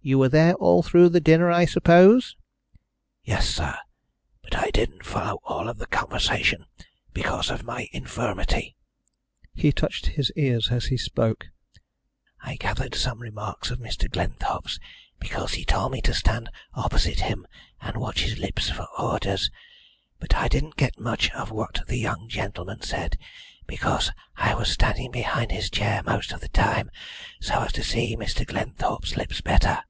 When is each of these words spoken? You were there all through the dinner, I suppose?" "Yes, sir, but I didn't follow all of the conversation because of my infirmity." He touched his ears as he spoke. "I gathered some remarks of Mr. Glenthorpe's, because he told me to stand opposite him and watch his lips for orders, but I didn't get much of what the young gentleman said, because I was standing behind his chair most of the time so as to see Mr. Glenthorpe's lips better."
You 0.00 0.18
were 0.18 0.30
there 0.30 0.54
all 0.54 0.82
through 0.82 1.10
the 1.10 1.20
dinner, 1.20 1.50
I 1.50 1.66
suppose?" 1.66 2.34
"Yes, 3.24 3.46
sir, 3.46 3.76
but 4.42 4.56
I 4.56 4.70
didn't 4.70 5.04
follow 5.04 5.40
all 5.44 5.68
of 5.68 5.76
the 5.76 5.86
conversation 5.86 6.64
because 7.12 7.50
of 7.50 7.62
my 7.62 7.88
infirmity." 7.92 8.74
He 9.54 9.70
touched 9.70 10.06
his 10.06 10.32
ears 10.34 10.68
as 10.70 10.86
he 10.86 10.96
spoke. 10.96 11.48
"I 12.40 12.56
gathered 12.56 12.94
some 12.94 13.20
remarks 13.20 13.70
of 13.70 13.80
Mr. 13.80 14.10
Glenthorpe's, 14.10 14.80
because 15.18 15.52
he 15.54 15.66
told 15.66 15.92
me 15.92 16.00
to 16.02 16.14
stand 16.14 16.48
opposite 16.72 17.20
him 17.20 17.46
and 17.82 17.98
watch 17.98 18.22
his 18.22 18.38
lips 18.38 18.70
for 18.70 18.86
orders, 18.98 19.50
but 20.18 20.34
I 20.34 20.48
didn't 20.48 20.76
get 20.76 20.98
much 20.98 21.30
of 21.32 21.50
what 21.50 21.82
the 21.86 21.98
young 21.98 22.30
gentleman 22.30 22.80
said, 22.80 23.18
because 23.66 24.10
I 24.36 24.54
was 24.54 24.70
standing 24.70 25.10
behind 25.10 25.50
his 25.52 25.68
chair 25.68 26.02
most 26.02 26.32
of 26.32 26.40
the 26.40 26.48
time 26.48 26.90
so 27.42 27.60
as 27.64 27.72
to 27.74 27.82
see 27.84 28.16
Mr. 28.16 28.46
Glenthorpe's 28.46 29.14
lips 29.14 29.42
better." 29.42 29.82